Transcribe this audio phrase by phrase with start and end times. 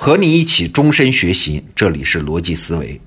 [0.00, 3.00] 和你一起终身学习，这里是逻辑思维。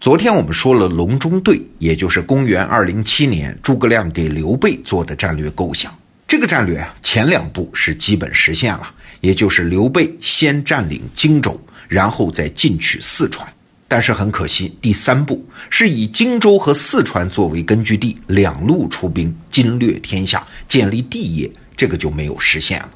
[0.00, 5.96] 昨天我们说了隆中对，也就是公元二零七年诸葛亮给刘备做的战略构想。
[6.26, 11.56] 这个战略啊，前两步是基本实现了，也就是刘备先占领荆州，
[11.86, 13.46] 然后再进取四川。
[13.86, 22.90] 但是很可惜，第三步是以荆州和四川作为根据地，两路出兵，经略天下，建立帝业，这个就没有实现了。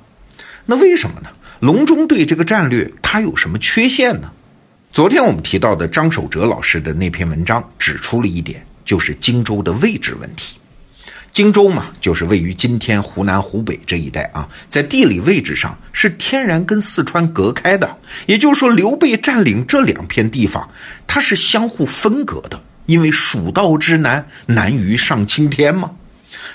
[0.68, 1.28] 那为什么呢？
[1.60, 4.30] 隆中对这个战略，它有什么缺陷呢？
[4.92, 10.58] 昨天我们提到的张守哲老师的那篇文章指出了一点，就是荆州的位置问题。
[11.32, 17.96] 荆州嘛，就是位于今天湖南、湖北这一带啊，在地理位置上是天然跟四川隔开的。
[18.24, 20.66] 也就是说，刘备占领这两片地方，
[21.06, 25.90] 它是相互分隔的，因为蜀道之难难于上青天嘛。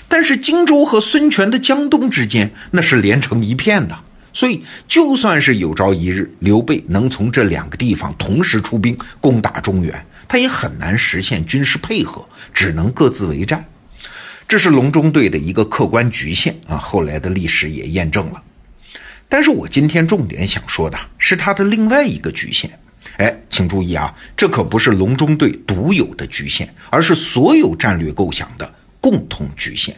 [0.08, 3.96] 但是荆州和孙权的江东之间，那是连成一片的。
[4.32, 13.64] 所以，就算是有朝一日刘备能从这两个地方同时出兵攻打中原，他也很难实现军事配合，只能各自为战。
[14.48, 16.76] 这是隆中对的一个客观局限啊！
[16.76, 18.42] 后来的历史也验证了。
[19.28, 22.70] 但是我今天重点想说的是他的另外一个局限。
[23.16, 29.94] 哎，请注意啊，这可不是隆中对独有的局限，而是所有战略构想的共同局限。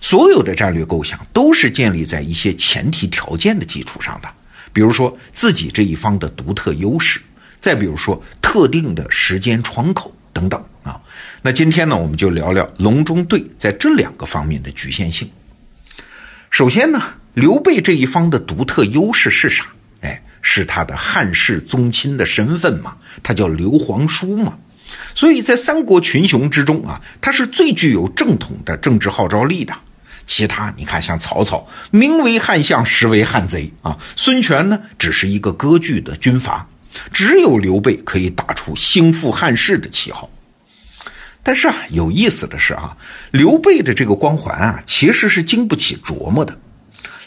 [0.00, 4.28] 所有的战略构想都是建立在一些前提条件的基础上的，
[4.72, 7.20] 比如说自己这一方的独特优势，
[7.60, 11.00] 再比如说特定的时间窗口等等啊。
[11.42, 15.28] 那今天呢，我们就聊聊隆中对在这两个方面的局限性。
[16.50, 17.02] 首先呢，
[17.34, 19.66] 刘备这一方的独特优势是啥？
[20.00, 24.56] 哎，是他的汉室宗亲的身份嘛，他叫刘皇叔嘛。
[25.14, 29.74] 所以在三国群雄之中啊，他是最具有正统的政治号召力的。
[30.28, 33.98] 其他你看，像曹操名为汉相，实为汉贼啊。
[34.14, 36.68] 孙权呢，只是一个割据的军阀，
[37.12, 40.30] 只有刘备可以打出兴复汉室的旗号。
[41.42, 42.96] 但是啊，有意思的是啊，
[43.30, 46.60] 刘备的这个光环啊，其实是经不起琢磨的。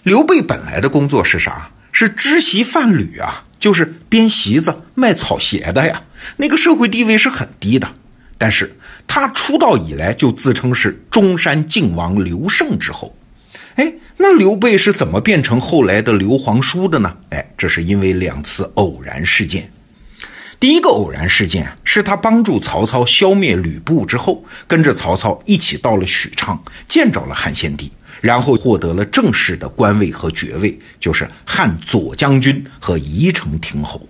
[0.03, 1.71] 刘备本来的工作是啥？
[1.91, 6.03] 是织席贩履啊，就是编席子、卖草鞋的呀。
[6.37, 7.89] 那个社会地位是很低的。
[8.37, 8.75] 但是
[9.13, 13.13] 他出道以来就自称是中山靖王刘胜之后，
[13.75, 17.17] 哎，那刘备是怎么变成后来的刘皇叔的呢？
[17.31, 19.69] 哎，这是因为两次偶然事件。
[20.61, 27.91] 第一个偶然事件是他帮助曹操消灭吕布之后，跟着曹操一起到了许昌，见着了汉献帝，
[28.21, 34.07] 然后获得了正式的官位和爵位，就是汉左将军和宜城亭侯。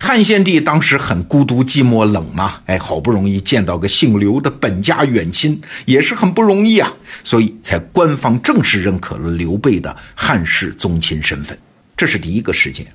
[0.00, 6.90] 汉献帝当时很孤独、寂寞、冷嘛，哎，好不容易见到个姓刘的本家远亲，也是很不容易啊，
[7.24, 11.58] 所以才官方正式认可了刘备的汉室宗亲身份。
[11.96, 12.86] 这是第一个事件。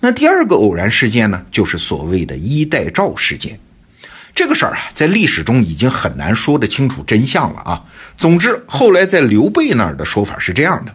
[0.00, 3.58] 那第二个偶然事件呢，就是所谓的衣带诏事件。
[4.34, 7.84] 这个事儿啊，在历史中已经很难说得清楚真相了啊。
[8.16, 10.94] 总之，后来在刘备那儿的说法是这样的：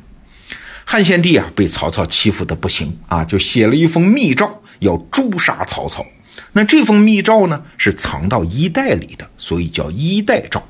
[0.89, 4.61] 汉献帝啊，被曹操欺负的不行啊，就写了一封密诏。
[4.79, 6.05] 要诛杀曹操，
[6.53, 10.63] 那这封密诏呢是藏到衣袋里的，所以叫衣带诏。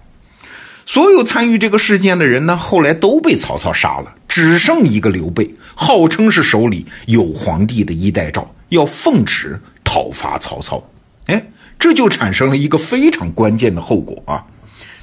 [0.88, 10.82] 所有参与这个事件的人呢，后来都被曹操杀了，只剩一个刘备，号称是手里有皇帝的衣带诏，要奉旨讨伐曹操。
[11.26, 11.46] 哎，
[11.78, 14.46] 这就产生了一个非常关键的后果啊！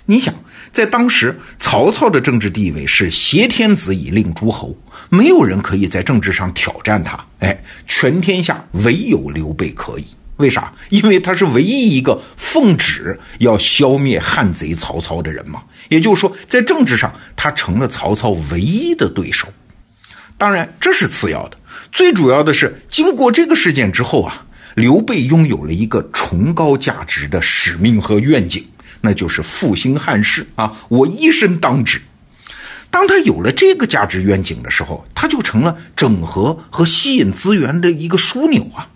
[0.07, 0.35] 你想，
[0.75, 4.77] 在当时，曹操的政治地位是挟天子以令诸侯，
[5.09, 7.17] 没有人可以在政治上挑战他。
[7.39, 10.05] 哎，全天下唯有刘备可以。
[10.39, 10.73] 为啥？
[10.89, 15.63] 因为他是唯一一个奉旨要消灭汉贼曹操的人嘛。
[15.91, 19.47] 也就是说，在政治上，他成了曹操唯一的对手。
[20.37, 21.57] 当然，这是次要的，
[21.93, 28.67] 最主要的是，经过这个事件之后啊，刘备拥有了一个崇高价值的使命和愿景。
[29.05, 30.73] 那就是复兴汉室啊！
[30.89, 32.01] 我一生当之。
[32.91, 38.89] 当他有了这个价值愿景的时候，他就成了整合和吸引资源的一个枢纽啊。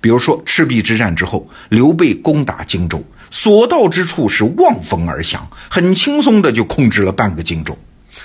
[0.00, 7.76] 比如说赤壁之战之后，刘备攻打荆州，所到之处是望风而降，很轻松的就控制了半个荆州。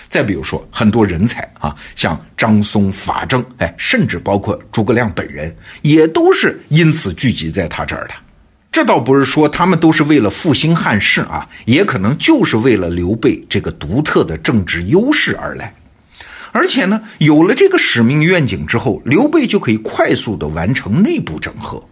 [0.07, 8.13] 再比如说很多人才啊，像张松、法正，哎，甚至包括诸葛亮本人，也都是因此聚集在他这儿的。
[8.77, 15.73] 这倒不是说他们都是为了复兴汉室啊，也可能就是为了刘备这个独特的政治优势而来。
[16.51, 21.83] 而且呢，有了这个使命愿景之后，刘备就可以快速的完成内部整合。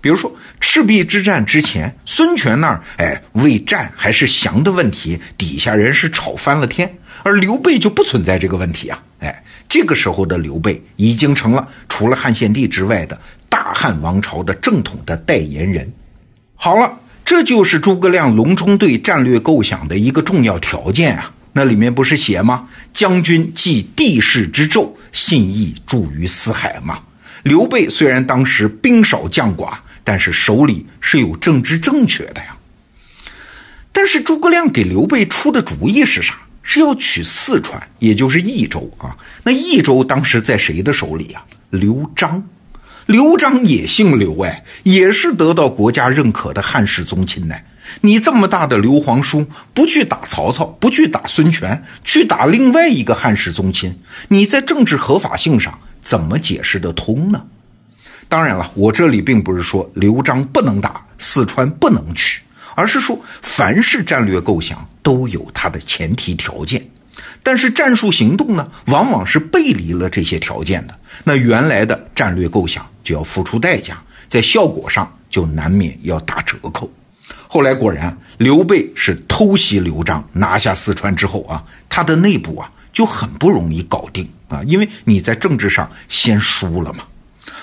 [0.00, 6.90] 比如说赤壁之战之前，孙权那儿哎为战还是降的问题，底下人是吵翻了天，
[7.22, 8.98] 而刘备就不存在这个问题啊。
[9.18, 13.20] 哎，这个时候的刘备已经成了除了汉献帝之外的。
[13.50, 15.88] 大大汉王朝的正统的代言人。
[16.62, 21.32] 好了，这就是诸葛亮隆中对战略构想的一个重要条件啊。
[21.54, 22.68] 那里面不是写吗？
[22.92, 27.00] 将军继地势之胄，信义著于四海嘛。
[27.44, 29.72] 刘备虽然当时兵少将寡，
[30.04, 32.54] 但是手里是有政治正确的呀。
[33.90, 36.34] 但是诸葛亮给刘备出的主意是啥？
[36.62, 39.16] 是要取四川，也就是益州啊。
[39.44, 41.42] 那益州当时在谁的手里啊？
[41.70, 42.46] 刘璋。
[43.10, 47.56] 刘璋也姓刘哎，也是得到国家认可的汉室宗亲呢。
[48.02, 53.98] 你这么大的刘皇叔，不去打曹操，不去打孙权，去打另外一个汉室宗亲，
[54.28, 57.42] 你在政治合法性上怎么解释得通呢？
[58.28, 62.42] 当然了，我这里并不是说刘璋不能打四川不能取，
[62.76, 66.88] 而是说凡是战略构想都有它的前提条件，
[67.42, 76.90] 但是战术行动呢，往往是背离了这些条件的，那原来的战略构想就要付出代价，在效果上就难免要打折扣。
[77.46, 87.04] 后来果然，刘备是偷袭刘璋，拿下四川之后啊，他的内部啊就很不容易搞定啊，因为你在政治上先输了嘛。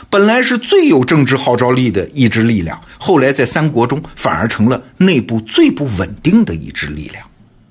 [0.09, 7.25] 本来是最有政治号召力的一支力量，后来在三国中反而成了内部最不稳定的一支力量。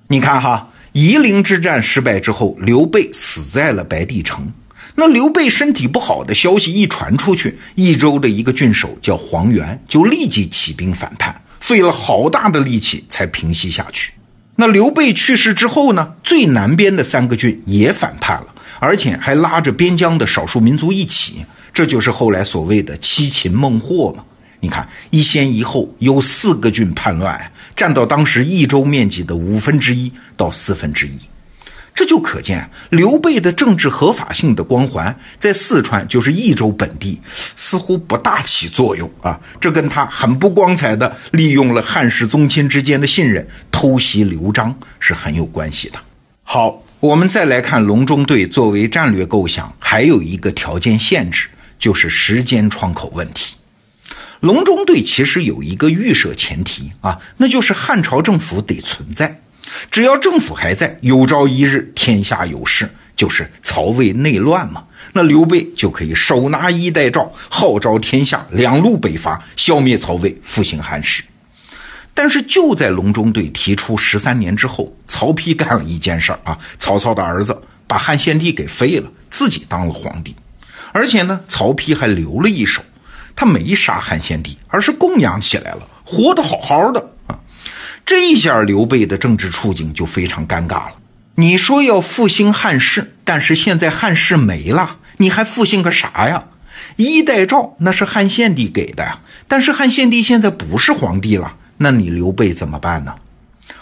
[0.08, 4.52] 你看哈，夷陵之战失败之后，刘备死在了白帝城。
[4.96, 11.42] 那刘备身体不好的消息一传出去，益州的一个郡守叫黄元，就立即起兵反叛。
[11.60, 14.12] 费了好大的力气才平息下去。
[14.54, 16.14] 那刘备去世之后呢？
[16.22, 21.44] 最南边的三个郡也反叛了，而且还拉着边疆的少数民族一起。
[21.74, 24.24] 这就是后来所谓的七擒孟获嘛。
[24.60, 31.18] 你看，一先一后有四个郡叛乱，占到当时益州面积的五分之一到四分之一。
[31.96, 37.18] 这就可见刘备的政治合法性的光环在四川，就是益州本地，
[37.56, 39.40] 似乎不大起作用啊。
[39.58, 45.98] 这跟他很不光彩的利用了汉室宗亲之间的信任，偷袭刘璋是很有关系的。
[46.42, 51.48] 好，我们再来看隆中对作为战略构想，还有一个条件限制，
[51.78, 53.56] 就是时间窗口问题。
[54.40, 59.40] 隆中对其实有一个预设前提啊，那就是汉朝政府得存在。
[59.90, 71.22] 只要政府还在，有朝一日天下有事，就是曹魏内乱嘛，那刘备就可以手拿衣带诏，号召天下两路北伐，消灭曹魏，复兴汉室。
[72.14, 80.34] 但是就在隆中对提出十三年之后，曹丕干了一件事儿啊，曹操的儿子把汉献帝给废了，自己当了皇帝，
[80.92, 82.82] 而且呢，曹丕还留了一手，
[83.34, 87.10] 他没杀汉献帝，而是供养起来了，活得好好的。
[88.06, 90.92] 这一下，刘备的政治处境就非常尴尬了。
[91.34, 96.44] 你说要复兴汉室，但是现在汉室没了，你还复兴个啥呀？
[96.94, 99.18] 衣带诏那是汉献帝给的呀，
[99.48, 103.12] 但是汉献帝现在不是皇帝了，那你刘备怎么办呢？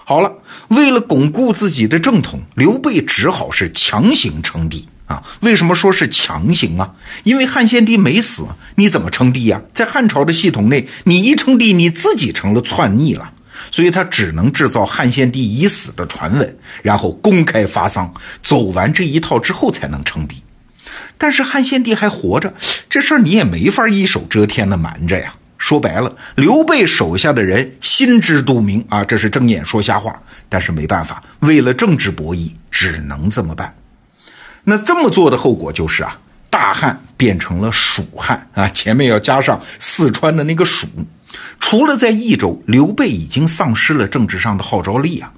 [0.06, 0.32] 好了，
[0.69, 5.23] 为了巩固自己的正统，刘备只好是强行称帝啊。
[5.43, 6.94] 为什么说是强行啊？
[7.25, 8.47] 因为汉献帝没死，
[8.77, 9.61] 你怎么称帝呀？
[9.75, 13.32] 在汉朝的系统内，你一称帝，你自己成了篡逆了。
[13.71, 18.13] 所以他只能制造汉献帝已死的传闻，然后公开发丧，
[18.43, 20.43] 走完这一套之后才能称帝。
[21.17, 22.53] 但是汉献帝还活着，
[22.89, 25.35] 这事儿你也没法一手遮天的瞒着呀。
[25.56, 30.21] 说白了，刘备手下的人心知肚明啊，这是睁眼说瞎话。
[30.49, 33.75] 但是没办法，为了政治博弈，只能这么办。
[34.65, 36.19] 那这么做的后果就是啊，
[36.51, 40.87] 大汉变成了蜀汉啊，前面要加上四川的那个蜀。
[41.67, 45.33] 除了在益州，刘备已经丧失了政治上的号召力啊。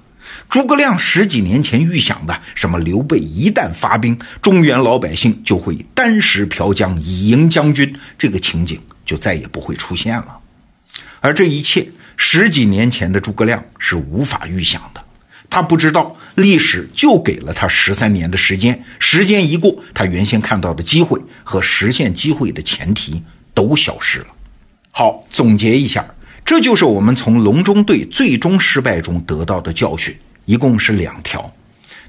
[0.49, 10.37] 诸葛亮十几年前预想的什么刘备一旦发兵，中原老百姓就会单食瓢浆以迎将军，这个情景就再也不会出现了。
[11.21, 15.01] 而这一切，十几年前的诸葛亮是无法预想的。
[15.49, 24.27] 他不知道历史就给了他十三年的时间，时间一过，他原先看到的机会和实现机会的前提都消失了。
[24.91, 26.03] 好，总结一下，
[26.47, 31.53] 这就是我们从隆中对最终失败中得到的教训，一共是两条。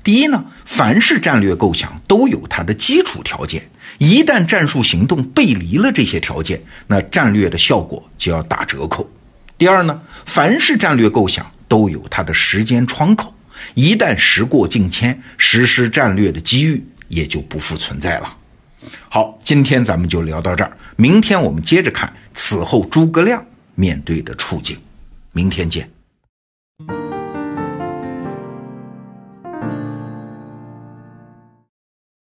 [0.04, 3.68] 第一呢，凡是战略构想都有它的基础条件，
[3.98, 9.10] 一旦战术行动背离了这些条件，那战略的效果就要打折扣。
[9.58, 13.34] 第二呢，凡是战略构想都有它的时间窗口，
[13.74, 18.36] 一旦时过境迁，实施战略的机遇也就不复存在了。
[19.08, 20.70] 好，今天咱们就聊到这儿。
[20.94, 23.44] 明天我们接着看此后诸葛亮
[23.78, 24.76] 面对的处境。
[25.30, 25.88] 明天见。